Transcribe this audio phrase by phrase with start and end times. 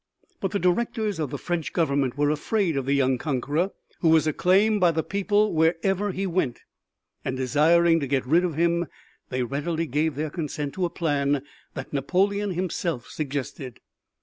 [0.39, 3.69] But the Directors of the French Government were afraid of the young conqueror
[3.99, 6.61] who was acclaimed by the people wherever he went,
[7.23, 8.87] and desiring to get rid of him
[9.29, 11.43] they readily gave their consent to a plan
[11.75, 13.79] that Napoleon himself suggested.